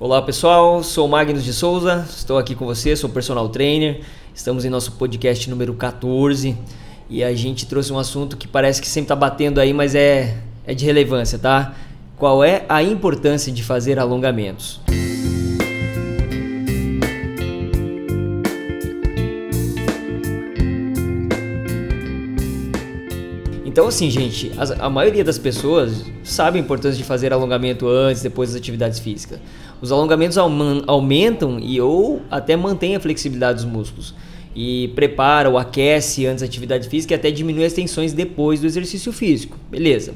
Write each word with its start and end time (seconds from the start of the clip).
Olá 0.00 0.22
pessoal, 0.22 0.80
sou 0.84 1.08
Magnus 1.08 1.42
de 1.42 1.52
Souza, 1.52 2.06
estou 2.08 2.38
aqui 2.38 2.54
com 2.54 2.64
você, 2.64 2.94
sou 2.94 3.10
personal 3.10 3.48
trainer. 3.48 4.00
Estamos 4.32 4.64
em 4.64 4.70
nosso 4.70 4.92
podcast 4.92 5.50
número 5.50 5.74
14 5.74 6.56
e 7.10 7.24
a 7.24 7.34
gente 7.34 7.66
trouxe 7.66 7.92
um 7.92 7.98
assunto 7.98 8.36
que 8.36 8.46
parece 8.46 8.80
que 8.80 8.86
sempre 8.86 9.06
está 9.06 9.16
batendo 9.16 9.60
aí, 9.60 9.72
mas 9.72 9.96
é, 9.96 10.36
é 10.64 10.72
de 10.72 10.84
relevância, 10.84 11.36
tá? 11.36 11.74
Qual 12.16 12.44
é 12.44 12.64
a 12.68 12.80
importância 12.80 13.52
de 13.52 13.64
fazer 13.64 13.98
alongamentos? 13.98 14.80
Então, 23.78 23.86
assim, 23.86 24.10
gente, 24.10 24.50
a, 24.58 24.86
a, 24.86 24.90
maioria 24.90 25.22
das 25.22 25.38
pessoas 25.38 26.04
sabe 26.24 26.58
a 26.58 26.60
importância 26.60 26.98
de 26.98 27.04
fazer 27.04 27.32
alongamento 27.32 27.86
antes, 27.86 28.20
depois 28.20 28.50
das 28.50 28.58
atividades 28.58 28.98
físicas. 28.98 29.38
Os 29.80 29.92
alongamentos 29.92 30.36
aumentam 30.38 31.58
e 31.58 31.80
ou 31.80 32.20
até 32.30 32.56
mantêm 32.56 32.96
a 32.96 33.00
flexibilidade 33.00 33.62
dos 33.62 33.72
músculos. 33.72 34.14
E 34.54 34.88
prepara 34.88 35.48
ou 35.48 35.56
aquece 35.56 36.26
antes 36.26 36.40
da 36.40 36.46
atividade 36.46 36.88
física 36.88 37.14
e 37.14 37.16
até 37.16 37.30
diminui 37.30 37.64
as 37.64 37.72
tensões 37.72 38.12
depois 38.12 38.60
do 38.60 38.66
exercício 38.66 39.12
físico. 39.12 39.56
Beleza. 39.70 40.14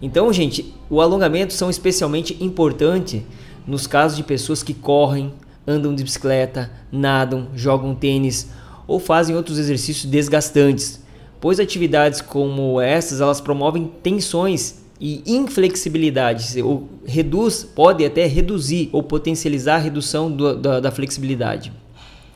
Então, 0.00 0.32
gente, 0.32 0.72
o 0.88 1.00
alongamento 1.00 1.52
são 1.52 1.68
especialmente 1.68 2.36
importantes 2.40 3.22
nos 3.66 3.86
casos 3.86 4.16
de 4.16 4.22
pessoas 4.22 4.62
que 4.62 4.74
correm, 4.74 5.32
andam 5.66 5.94
de 5.94 6.02
bicicleta, 6.02 6.70
nadam, 6.90 7.48
jogam 7.54 7.94
tênis 7.94 8.50
ou 8.86 8.98
fazem 8.98 9.34
outros 9.34 9.58
exercícios 9.58 10.10
desgastantes 10.10 11.02
pois 11.42 11.58
atividades 11.58 12.20
como 12.20 12.80
essas 12.80 13.20
elas 13.20 13.40
promovem 13.40 13.90
tensões 14.00 14.81
e 15.04 15.20
inflexibilidade, 15.26 16.62
ou 16.62 16.88
reduz, 17.04 17.64
pode 17.64 18.04
até 18.04 18.24
reduzir 18.24 18.88
ou 18.92 19.02
potencializar 19.02 19.74
a 19.74 19.78
redução 19.78 20.30
do, 20.30 20.56
da, 20.56 20.78
da 20.78 20.92
flexibilidade. 20.92 21.72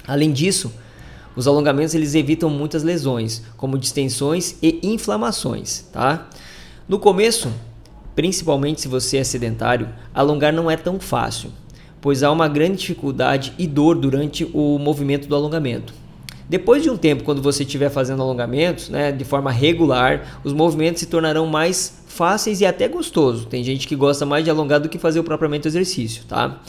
Além 0.05 0.33
disso, 0.33 0.73
os 1.37 1.47
alongamentos 1.47 1.95
eles 1.95 2.17
evitam 2.17 2.51
muitas 2.51 2.83
lesões, 2.83 3.41
como 3.57 3.79
distensões 3.79 4.57
e 4.61 4.81
inflamações, 4.83 5.85
tá? 5.93 6.29
No 6.89 6.99
começo, 6.99 7.53
principalmente 8.17 8.81
se 8.81 8.89
você 8.89 9.19
é 9.19 9.25
sedentário, 9.25 9.89
alongar 10.13 10.53
não 10.53 10.69
é 10.69 10.77
tão 10.77 10.99
fácil, 10.99 11.53
pois 12.01 12.25
há 12.25 12.33
uma 12.33 12.49
grande 12.49 12.79
dificuldade 12.79 13.53
e 13.57 13.69
dor 13.69 13.95
durante 13.95 14.45
o 14.53 14.77
movimento 14.77 15.29
do 15.29 15.37
alongamento. 15.37 15.95
Depois 16.49 16.83
de 16.83 16.91
um 16.91 16.97
tempo, 16.97 17.25
quando 17.25 17.43
você 17.43 17.65
estiver 17.65 17.91
fazendo 17.91 18.23
alongamentos, 18.23 18.89
né, 18.89 19.11
de 19.11 19.25
forma 19.25 19.51
regular, 19.51 20.41
os 20.45 20.53
movimentos 20.53 21.01
se 21.01 21.07
tornarão 21.07 21.47
mais 21.47 22.05
fáceis 22.07 22.61
e 22.61 22.67
até 22.67 22.87
gostosos. 22.87 23.45
Tem 23.47 23.65
gente 23.65 23.87
que 23.87 23.97
gosta 23.97 24.25
mais 24.25 24.45
de 24.45 24.51
alongar 24.51 24.81
do 24.81 24.89
que 24.89 24.99
fazer 24.99 25.19
o 25.19 25.25
propriamente 25.25 25.67
exercício, 25.67 26.25
tá? 26.27 26.61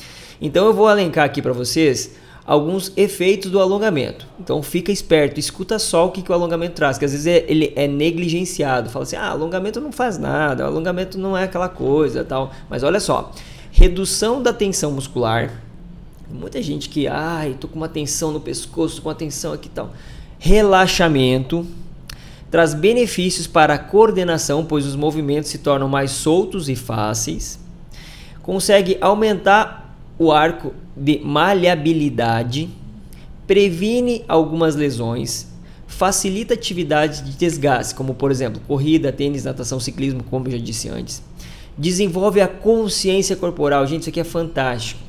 Então 0.42 0.66
eu 0.66 0.74
vou 0.74 0.88
alencar 0.88 1.26
aqui 1.26 1.42
para 1.42 1.54
vocês 1.54 2.16
alguns 2.46 2.94
efeitos 2.96 3.52
do 3.52 3.60
alongamento. 3.60 4.26
Então 4.40 4.64
fica 4.64 4.92
esperto, 4.92 5.40
escuta 5.40 5.78
só 5.78 6.08
o 6.08 6.12
que, 6.12 6.22
que 6.22 6.32
o 6.32 6.34
alongamento 6.34 6.76
traz, 6.76 6.98
que 6.98 7.06
às 7.06 7.12
vezes 7.12 7.28
é, 7.28 7.46
ele 7.48 7.74
é 7.76 7.88
negligenciado. 7.88 8.90
Fala 8.90 9.04
assim, 9.04 9.18
ah, 9.18 9.30
alongamento 9.30 9.82
não 9.82 9.92
faz 9.92 10.18
nada, 10.18 10.64
alongamento 10.64 11.18
não 11.18 11.38
é 11.38 11.44
aquela 11.44 11.70
coisa, 11.70 12.24
tal. 12.24 12.52
Mas 12.70 12.84
olha 12.84 13.00
só, 13.00 13.32
redução 13.70 14.42
da 14.42 14.54
tensão 14.54 14.92
muscular, 14.92 15.62
Muita 16.30 16.62
gente 16.62 16.90
que, 16.90 17.08
ai, 17.08 17.56
tô 17.60 17.70
com 17.70 17.78
uma 17.78 17.88
tensão 17.88 18.32
no 18.32 18.42
pescoço, 18.42 19.02
com 19.02 19.08
uma 19.08 19.16
tensão 19.16 19.54
aqui 19.54 19.68
e 19.68 19.72
tal. 19.72 19.94
Relaxamento 20.38 21.66
traz 22.52 22.74
benefícios 22.74 23.48
para 23.48 23.76
a 23.76 23.78
coordenação, 23.78 24.66
pois 24.66 24.86
os 24.86 24.96
movimentos 24.96 25.50
se 25.50 25.58
tornam 25.58 25.88
mais 25.88 26.12
soltos 26.12 26.68
e 26.68 26.76
fáceis. 26.76 27.60
Consegue 28.42 28.98
aumentar 29.00 29.98
o 30.20 30.32
arco 30.32 30.74
de 30.96 31.20
maleabilidade, 31.20 32.70
previne 33.46 34.24
algumas 34.28 34.76
lesões, 34.76 35.48
facilita 35.86 36.54
atividades 36.54 37.24
de 37.24 37.38
desgaste, 37.38 37.96
como 37.96 38.14
por 38.14 38.32
exemplo 38.32 38.62
corrida, 38.68 39.12
tênis, 39.12 39.46
natação, 39.46 39.80
ciclismo, 39.80 40.24
como 40.24 40.48
eu 40.48 40.54
já 40.54 40.58
disse 40.58 40.90
antes. 40.90 41.22
Desenvolve 41.78 42.42
a 42.42 42.48
consciência 42.48 43.36
corporal. 43.36 43.86
Gente, 43.86 44.02
isso 44.02 44.10
aqui 44.10 44.20
é 44.20 44.24
fantástico 44.24 45.07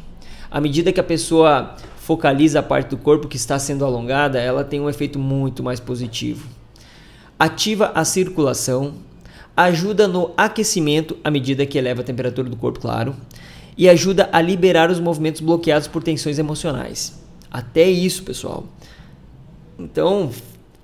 à 0.51 0.61
medida 0.61 0.93
que 0.93 1.01
a 1.01 1.05
pessoa 1.05 1.77
focaliza 1.97 2.61
a 2.61 2.63
parte 2.63 2.89
do 2.91 2.97
corpo 2.97 3.29
que 3.29 3.37
está 3.37 3.59
sendo 3.59 3.85
alongada, 3.85 4.41
ela 4.41 4.65
tem 4.65 4.81
um 4.81 4.89
efeito 4.89 5.19
muito 5.19 5.63
mais 5.63 5.79
positivo. 5.79 6.49
Ativa 7.39 7.93
a 7.95 8.05
circulação, 8.05 8.95
ajuda 9.57 10.09
no 10.09 10.33
aquecimento 10.37 11.17
à 11.23 11.31
medida 11.31 11.67
que 11.67 11.77
eleva 11.77 12.01
a 12.01 12.05
temperatura 12.05 12.49
do 12.49 12.57
corpo, 12.57 12.81
claro, 12.81 13.15
e 13.77 13.89
ajuda 13.89 14.29
a 14.33 14.41
liberar 14.41 14.91
os 14.91 14.99
movimentos 14.99 15.41
bloqueados 15.41 15.87
por 15.87 16.03
tensões 16.03 16.39
emocionais. 16.39 17.21
Até 17.51 17.89
isso, 17.89 18.23
pessoal. 18.23 18.67
Então, 19.79 20.31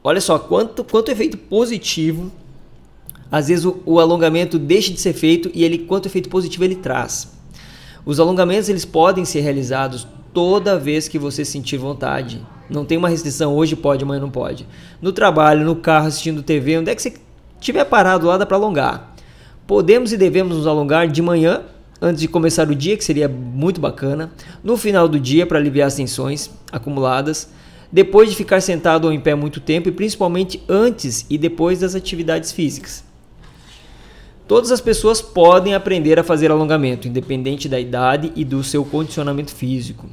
olha 0.03 0.20
só 0.20 0.38
quanto, 0.38 0.84
quanto 0.84 1.10
efeito 1.10 1.36
positivo. 1.36 2.30
Às 3.30 3.48
vezes 3.48 3.64
o, 3.64 3.82
o 3.84 3.98
alongamento 3.98 4.58
deixa 4.58 4.92
de 4.92 5.00
ser 5.00 5.12
feito 5.12 5.50
e 5.53 5.64
ele 5.64 5.78
quanto 5.78 6.06
efeito 6.06 6.28
positivo 6.28 6.64
ele 6.64 6.76
traz. 6.76 7.32
Os 8.06 8.20
alongamentos 8.20 8.69
eles 8.69 8.84
podem 8.84 9.25
ser 9.25 9.41
realizados 9.41 10.06
toda 10.34 10.78
vez 10.78 11.09
que 11.09 11.19
você 11.19 11.44
sentir 11.44 11.78
vontade. 11.78 12.44
Não 12.69 12.84
tem 12.84 12.98
uma 12.98 13.09
restrição, 13.09 13.54
hoje 13.54 13.75
pode, 13.76 14.04
amanhã 14.04 14.20
não 14.20 14.31
pode. 14.31 14.66
No 15.00 15.12
trabalho, 15.12 15.65
no 15.65 15.76
carro, 15.76 16.09
assistindo 16.09 16.42
TV, 16.42 16.78
onde 16.78 16.91
é 16.91 16.94
que 16.94 17.00
você 17.00 17.15
estiver 17.59 17.84
parado 17.84 18.26
lá, 18.26 18.37
dá 18.37 18.44
para 18.44 18.56
alongar. 18.56 19.15
Podemos 19.66 20.12
e 20.12 20.19
devemos 20.19 20.56
nos 20.56 20.66
alongar 20.66 21.09
de 21.09 21.22
manhã, 21.22 21.62
antes 22.00 22.20
de 22.20 22.28
começar 22.28 22.69
o 22.69 22.75
dia, 22.75 22.97
que 22.97 23.04
seria 23.04 23.28
muito 23.28 23.81
bacana. 23.81 24.31
No 24.62 24.76
final 24.76 25.09
do 25.09 25.19
dia, 25.19 25.47
para 25.47 25.59
aliviar 25.59 25.86
as 25.86 25.94
tensões 25.94 26.50
acumuladas. 26.71 27.48
Depois 27.91 28.28
de 28.28 28.36
ficar 28.36 28.60
sentado 28.60 29.06
ou 29.06 29.12
em 29.12 29.21
pé 29.21 29.34
muito 29.34 29.60
tempo 29.60 29.88
e 29.88 29.92
principalmente 29.92 30.62
antes 30.69 31.25
e 31.31 31.38
depois 31.38 31.81
das 31.81 31.94
atividades 31.94 32.53
físicas. 32.53 33.04
Todas 34.47 34.71
as 34.71 34.81
pessoas 34.81 35.22
podem 35.22 35.75
aprender 35.75 36.19
a 36.19 36.25
fazer 36.25 36.50
alongamento, 36.50 37.09
independente 37.09 37.66
da 37.66 37.81
idade 37.81 38.31
e 38.37 38.44
do 38.44 38.62
seu 38.62 38.84
condicionamento 38.84 39.55
físico. 39.55 40.06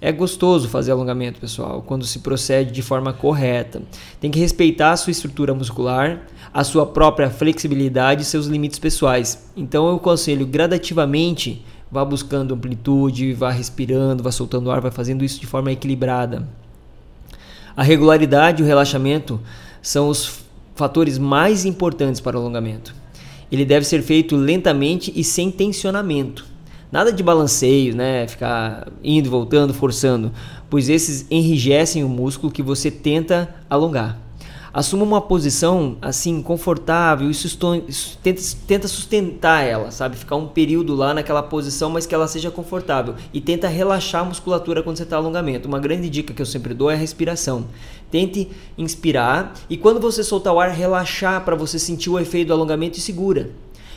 É 0.00 0.10
gostoso 0.10 0.68
fazer 0.68 0.90
alongamento, 0.90 1.38
pessoal, 1.38 1.82
quando 1.82 2.04
se 2.04 2.18
procede 2.18 2.72
de 2.72 2.82
forma 2.82 3.12
correta. 3.12 3.80
Tem 4.20 4.32
que 4.32 4.38
respeitar 4.40 4.92
a 4.92 4.96
sua 4.96 5.12
estrutura 5.12 5.54
muscular, 5.54 6.22
a 6.52 6.64
sua 6.64 6.86
própria 6.86 7.30
flexibilidade 7.30 8.22
e 8.22 8.24
seus 8.24 8.46
limites 8.46 8.80
pessoais. 8.80 9.48
Então 9.56 9.88
eu 9.88 9.96
aconselho 9.96 10.44
gradativamente, 10.44 11.64
vá 11.90 12.04
buscando 12.04 12.54
amplitude, 12.54 13.32
vá 13.32 13.50
respirando, 13.50 14.24
vá 14.24 14.32
soltando 14.32 14.72
ar, 14.72 14.80
vá 14.80 14.90
fazendo 14.90 15.24
isso 15.24 15.40
de 15.40 15.46
forma 15.46 15.70
equilibrada. 15.70 16.48
A 17.76 17.84
regularidade 17.84 18.60
e 18.60 18.64
o 18.64 18.66
relaxamento 18.66 19.40
são 19.80 20.08
os 20.08 20.40
fatores 20.74 21.16
mais 21.16 21.64
importantes 21.64 22.20
para 22.20 22.36
o 22.36 22.40
alongamento. 22.40 22.97
Ele 23.50 23.64
deve 23.64 23.86
ser 23.86 24.02
feito 24.02 24.36
lentamente 24.36 25.12
e 25.14 25.24
sem 25.24 25.50
tensionamento. 25.50 26.46
Nada 26.90 27.12
de 27.12 27.22
balanceio, 27.22 27.94
né? 27.94 28.26
Ficar 28.26 28.88
indo 29.04 29.30
voltando, 29.30 29.74
forçando, 29.74 30.32
pois 30.70 30.88
esses 30.88 31.26
enrijecem 31.30 32.02
o 32.02 32.08
músculo 32.08 32.52
que 32.52 32.62
você 32.62 32.90
tenta 32.90 33.54
alongar. 33.68 34.27
Assuma 34.78 35.02
uma 35.02 35.20
posição 35.20 35.96
assim 36.00 36.40
confortável 36.40 37.28
e 37.28 37.34
tenta, 38.22 38.40
tenta 38.64 38.86
sustentar 38.86 39.64
ela, 39.64 39.90
sabe? 39.90 40.16
Ficar 40.16 40.36
um 40.36 40.46
período 40.46 40.94
lá 40.94 41.12
naquela 41.12 41.42
posição, 41.42 41.90
mas 41.90 42.06
que 42.06 42.14
ela 42.14 42.28
seja 42.28 42.48
confortável. 42.48 43.16
E 43.34 43.40
tenta 43.40 43.66
relaxar 43.66 44.22
a 44.22 44.24
musculatura 44.24 44.80
quando 44.80 44.96
você 44.96 45.02
está 45.02 45.16
alongamento. 45.16 45.66
Uma 45.66 45.80
grande 45.80 46.08
dica 46.08 46.32
que 46.32 46.40
eu 46.40 46.46
sempre 46.46 46.74
dou 46.74 46.88
é 46.88 46.94
a 46.94 46.96
respiração. 46.96 47.64
Tente 48.08 48.50
inspirar 48.78 49.52
e 49.68 49.76
quando 49.76 49.98
você 49.98 50.22
soltar 50.22 50.54
o 50.54 50.60
ar, 50.60 50.70
relaxar 50.70 51.44
para 51.44 51.56
você 51.56 51.76
sentir 51.76 52.08
o 52.08 52.16
efeito 52.16 52.46
do 52.46 52.52
alongamento 52.52 53.00
e 53.00 53.02
segura. 53.02 53.50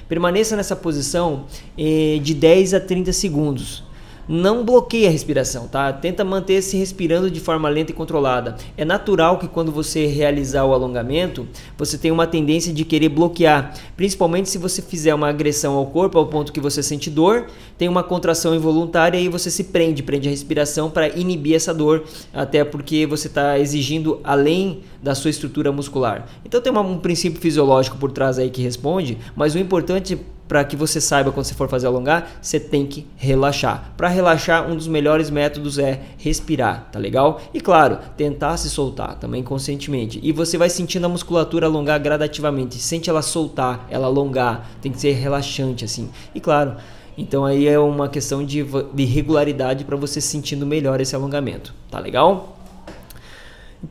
Permaneça 0.09 0.55
nessa 0.55 0.75
posição 0.75 1.45
eh, 1.77 2.19
de 2.23 2.33
10 2.33 2.73
a 2.73 2.79
30 2.79 3.13
segundos 3.13 3.83
não 4.27 4.63
bloqueie 4.63 5.07
a 5.07 5.09
respiração, 5.09 5.67
tá? 5.67 5.91
Tenta 5.91 6.23
manter-se 6.23 6.77
respirando 6.77 7.29
de 7.29 7.39
forma 7.39 7.67
lenta 7.69 7.91
e 7.91 7.95
controlada. 7.95 8.55
É 8.77 8.85
natural 8.85 9.37
que 9.37 9.47
quando 9.47 9.71
você 9.71 10.05
realizar 10.05 10.65
o 10.65 10.73
alongamento, 10.73 11.47
você 11.77 11.97
tenha 11.97 12.13
uma 12.13 12.27
tendência 12.27 12.73
de 12.73 12.85
querer 12.85 13.09
bloquear, 13.09 13.73
principalmente 13.95 14.49
se 14.49 14.57
você 14.57 14.81
fizer 14.81 15.13
uma 15.13 15.29
agressão 15.29 15.75
ao 15.75 15.87
corpo 15.87 16.17
ao 16.17 16.27
ponto 16.27 16.51
que 16.51 16.59
você 16.59 16.81
sente 16.81 17.09
dor, 17.09 17.47
tem 17.77 17.87
uma 17.89 18.03
contração 18.03 18.55
involuntária 18.55 19.19
e 19.19 19.27
você 19.27 19.49
se 19.49 19.65
prende, 19.65 20.03
prende 20.03 20.27
a 20.27 20.31
respiração 20.31 20.89
para 20.89 21.07
inibir 21.09 21.55
essa 21.55 21.73
dor, 21.73 22.03
até 22.33 22.63
porque 22.63 23.05
você 23.05 23.27
está 23.27 23.57
exigindo 23.59 24.19
além 24.23 24.81
da 25.01 25.15
sua 25.15 25.29
estrutura 25.29 25.71
muscular. 25.71 26.27
Então 26.45 26.61
tem 26.61 26.71
um 26.71 26.97
princípio 26.99 27.41
fisiológico 27.41 27.97
por 27.97 28.11
trás 28.11 28.37
aí 28.37 28.49
que 28.49 28.61
responde, 28.61 29.17
mas 29.35 29.55
o 29.55 29.59
importante 29.59 30.17
para 30.51 30.65
que 30.65 30.75
você 30.75 30.99
saiba 30.99 31.31
quando 31.31 31.45
você 31.45 31.53
for 31.53 31.69
fazer 31.69 31.87
alongar, 31.87 32.29
você 32.41 32.59
tem 32.59 32.85
que 32.85 33.07
relaxar. 33.15 33.93
Para 33.95 34.09
relaxar, 34.09 34.69
um 34.69 34.75
dos 34.75 34.85
melhores 34.85 35.29
métodos 35.29 35.79
é 35.79 36.01
respirar, 36.17 36.89
tá 36.91 36.99
legal? 36.99 37.39
E 37.53 37.61
claro, 37.61 37.99
tentar 38.17 38.57
se 38.57 38.69
soltar 38.69 39.15
também 39.15 39.41
conscientemente. 39.43 40.19
E 40.21 40.33
você 40.33 40.57
vai 40.57 40.69
sentindo 40.69 41.05
a 41.05 41.07
musculatura 41.07 41.67
alongar 41.67 42.01
gradativamente, 42.01 42.75
sente 42.79 43.09
ela 43.09 43.21
soltar, 43.21 43.87
ela 43.89 44.07
alongar, 44.07 44.69
tem 44.81 44.91
que 44.91 44.99
ser 44.99 45.13
relaxante 45.13 45.85
assim. 45.85 46.09
E 46.35 46.41
claro, 46.41 46.75
Então 47.17 47.45
aí 47.45 47.65
é 47.65 47.79
uma 47.79 48.09
questão 48.09 48.43
de, 48.43 48.65
de 48.93 49.05
regularidade 49.05 49.85
para 49.85 49.95
você 49.95 50.19
sentindo 50.19 50.65
melhor 50.65 50.99
esse 50.99 51.15
alongamento. 51.15 51.73
Tá 51.89 51.97
legal? 51.97 52.57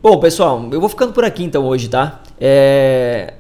Bom, 0.03 0.21
pessoal, 0.21 0.69
eu 0.71 0.79
vou 0.79 0.91
ficando 0.91 1.15
por 1.15 1.25
aqui 1.25 1.43
então 1.43 1.65
hoje, 1.65 1.89
tá? 1.89 2.21
É, 2.39 3.33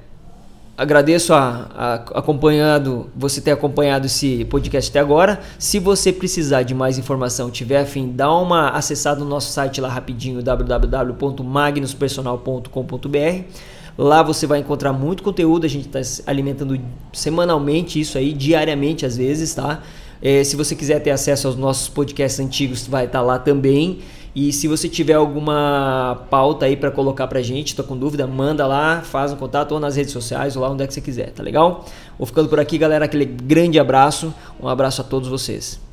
agradeço 0.81 1.32
a, 1.35 1.69
a, 1.75 1.94
acompanhado, 2.19 3.11
você 3.15 3.43
ter 3.43 3.50
acompanhado 3.50 4.06
esse 4.06 4.47
podcast 4.47 4.91
até 4.91 4.99
agora. 4.99 5.38
Se 5.59 5.79
você 5.79 6.11
precisar 6.11 6.62
de 6.62 6.75
mais 6.75 6.97
informação, 6.97 7.50
tiver 7.50 7.82
afim, 7.82 8.11
dá 8.11 8.35
uma 8.35 8.71
acessada 8.71 9.21
no 9.21 9.27
nosso 9.27 9.53
site 9.53 9.79
lá 9.79 9.91
rapidinho, 9.91 10.43
www.magnuspersonal.com.br. 10.43 13.43
Lá 13.99 14.23
você 14.23 14.47
vai 14.47 14.61
encontrar 14.61 14.94
muito 14.94 15.23
conteúdo, 15.23 15.67
a 15.67 15.69
gente 15.69 15.94
está 15.94 16.00
alimentando 16.27 16.81
semanalmente 17.12 18.00
isso 18.00 18.17
aí, 18.17 18.33
diariamente 18.33 19.05
às 19.05 19.19
vezes, 19.19 19.53
tá? 19.53 19.83
É, 20.23 20.43
se 20.44 20.56
você 20.56 20.75
quiser 20.75 21.00
ter 21.00 21.11
acesso 21.11 21.47
aos 21.47 21.56
nossos 21.56 21.91
podcasts 21.91 22.41
antigos, 22.41 22.87
vai 22.87 23.05
estar 23.05 23.19
tá 23.19 23.25
lá 23.25 23.38
também. 23.38 23.99
E 24.35 24.53
se 24.53 24.69
você 24.69 24.88
tiver 24.88 25.15
alguma 25.15 26.27
pauta 26.31 26.67
aí 26.67 26.77
para 26.77 26.91
colocar 26.91 27.27
pra 27.27 27.43
gente, 27.43 27.75
tô 27.75 27.82
com 27.82 27.97
dúvida, 27.97 28.27
manda 28.27 28.67
lá, 28.67 29.03
faz 29.03 29.32
um 29.32 29.37
contato 29.37 29.73
ou 29.73 29.81
nas 29.81 29.97
redes 29.97 30.12
sociais 30.12 30.55
ou 30.55 30.62
lá 30.62 30.71
onde 30.71 30.85
é 30.85 30.87
que 30.87 30.94
você 30.94 31.00
quiser, 31.00 31.32
tá 31.32 31.43
legal? 31.43 31.85
Vou 32.17 32.27
ficando 32.27 32.49
por 32.49 32.61
aqui, 32.61 32.79
galera, 32.79 33.05
aquele 33.05 33.25
grande 33.25 33.79
abraço. 33.79 34.32
Um 34.62 34.69
abraço 34.69 35.00
a 35.00 35.05
todos 35.05 35.29
vocês. 35.29 35.90